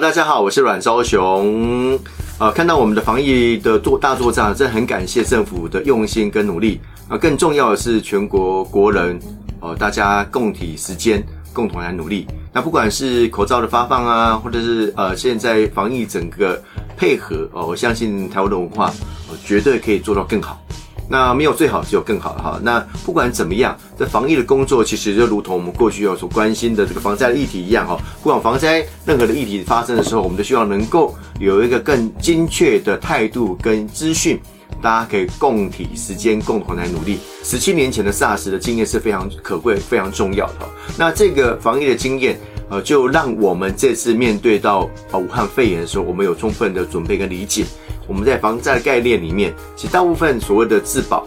[0.00, 1.98] 大家好，我是阮昭雄。
[2.38, 6.78] 呃，看到我们的防疫的做大作战，真的很感谢政府的用心跟努力。
[7.08, 9.18] 啊，更重要的是全国国人，
[9.58, 12.26] 呃，大家共体时间，共同来努力。
[12.52, 16.62] 那不管是口罩的发放啊，或者是呃现在防疫整个
[16.94, 18.92] 配合，哦，我相信台湾的文化，
[19.30, 20.60] 呃，绝对可以做到更好。
[21.08, 22.60] 那没有最好，只有更好哈。
[22.62, 27.96] 那不管怎么样，这防疫的工作其实就如同我们过去要所关心的这个防灾的议题一样哈。
[28.22, 34.40] 不管防灾任何的议题发生的时候，我们都希望能够有一个更精确的态度跟资讯，
[34.82, 37.18] 大家可以共体时间，共同来努力。
[37.44, 40.68] 十七年前的 SARS 的经验是非常可贵、非常重要的。
[40.98, 42.36] 那这个防疫的经验，
[42.68, 47.64] 呃，就让我们这次面对到啊武汉肺炎的时候，我们有充分的准备跟理解。
[48.06, 51.26] 我们在防灾的概念里面，其实大部分所谓的自保、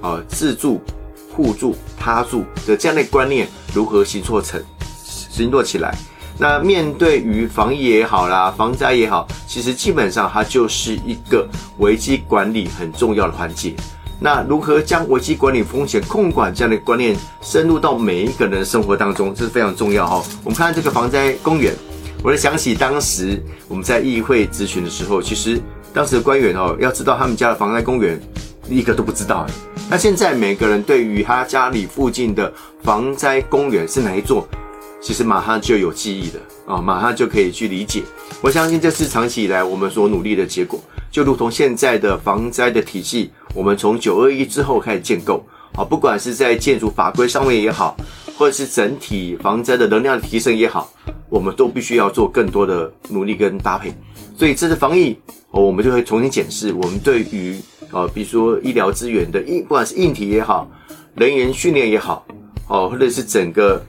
[0.00, 0.80] 啊自助、
[1.34, 4.62] 互助、他助的这样的观念，如何行作成、
[5.04, 5.96] 行作起来？
[6.40, 13.74] 那面对于防疫也好啦，防灾也好，其实基本上它就是一个危机管理很重要的环节。
[14.20, 20.22] 那如何将危机管理、风险控管这样的观念深入到每一个人的生活当中，这是非常重要哈。
[20.44, 21.74] 我们看这个防灾公园，
[22.22, 25.60] 我就想起当时我们在议会咨询的时候，其实。
[25.98, 28.20] 当时的官员哦，要知道他们家的防灾公园，
[28.70, 29.52] 一个都不知道哎。
[29.90, 32.54] 那现在每个人对于他家里附近的
[32.84, 34.46] 防灾公园是哪一座，
[35.00, 36.38] 其实马上就有记忆的
[36.72, 38.04] 啊，马上就可以去理解。
[38.40, 40.80] 我相信这是长期以来我们所努力的结果。
[41.10, 47.96] 就如同现在的防灾的体系，我们从九二一之后开始建构啊，不管是在建筑法规上面也好，
[48.36, 50.92] 或者是整体防灾的能量提升也好，
[51.28, 53.92] 我们都必须要做更多的努力跟搭配。
[54.36, 55.18] 所以这次防疫。
[55.50, 57.58] 哦，我们就会重新检视我们对于
[57.90, 60.70] 呃，比如说医疗资源的硬，不管是硬体也好，
[61.14, 62.22] 人员训练也好，
[62.68, 63.82] 哦，或者是整个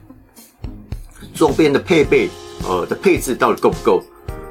[1.34, 2.30] 周边的配备，
[2.66, 4.02] 呃的配置到底够不够？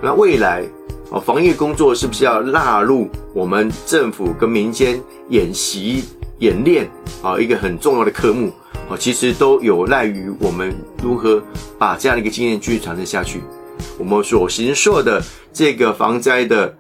[0.03, 0.63] 那未来
[1.09, 6.05] 哦，防疫工作是不是要纳入我们政府跟民间演习
[6.41, 6.87] 演练
[7.23, 7.41] 啊？
[7.41, 8.53] 一个很重要的科目
[8.89, 11.43] 哦，其实都有赖于我们如何
[11.79, 13.41] 把这样的一个经验继续传承下去。
[13.99, 15.23] 我们所行说的
[15.53, 16.75] 这个防灾的。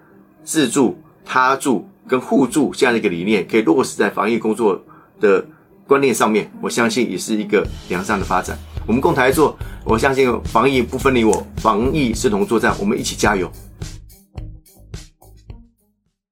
[0.44, 0.96] 自助、
[1.26, 4.82] 他助跟互助这样的一个理念，可以落实在防疫工作
[5.20, 5.44] 的
[5.86, 8.56] 观念上面，我相信也是一个良善的发展。
[8.86, 9.54] 我们共同来做，
[9.84, 13.52] 我相信防疫不分你我，防疫是同作战，我们一起加油。